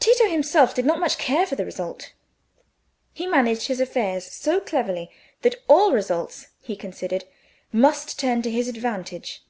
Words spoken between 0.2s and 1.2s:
himself did not much